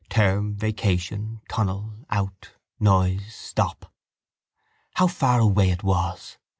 Term, 0.09 0.55
vacation; 0.55 1.41
tunnel, 1.47 1.93
out; 2.09 2.53
noise, 2.79 3.35
stop. 3.35 3.93
How 4.95 5.05
far 5.05 5.39
away 5.39 5.69
it 5.69 5.83
was! 5.83 6.39